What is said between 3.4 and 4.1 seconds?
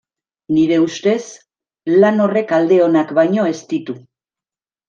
ez ditu.